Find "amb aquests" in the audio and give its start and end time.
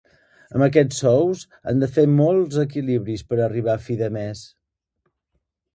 0.59-1.01